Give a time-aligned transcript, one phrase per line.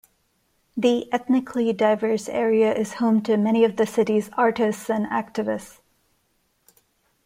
[0.75, 5.77] The ethnically diverse area is home to many of the city's artists and activists.